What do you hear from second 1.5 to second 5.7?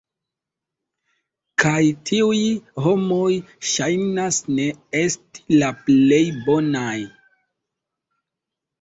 Kaj tiuj homoj ŝajnas ne esti